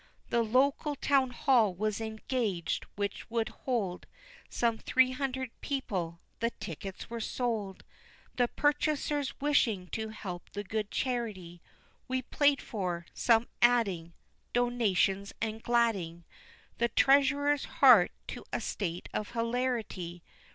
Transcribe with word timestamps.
The 0.31 0.41
local 0.41 0.95
Town 0.95 1.29
Hall 1.29 1.75
was 1.75 2.01
engaged, 2.01 2.85
which 2.95 3.29
would 3.29 3.49
hold 3.49 4.07
Some 4.49 4.79
three 4.79 5.11
hundred 5.11 5.51
people 5.61 6.21
the 6.39 6.49
tickets 6.59 7.07
were 7.11 7.19
sold 7.19 7.83
The 8.35 8.47
purchasers 8.47 9.39
wishing 9.39 9.85
to 9.89 10.09
help 10.09 10.49
the 10.53 10.63
good 10.63 10.89
charity 10.89 11.61
We 12.07 12.23
played 12.23 12.63
for; 12.63 13.05
some 13.13 13.47
adding 13.61 14.13
Donations, 14.53 15.33
and 15.39 15.61
gladding 15.61 16.23
The 16.79 16.87
treasurer's 16.87 17.65
heart 17.65 18.09
to 18.29 18.43
a 18.51 18.59
state 18.59 19.07
of 19.13 19.29
hilarity. 19.33 20.23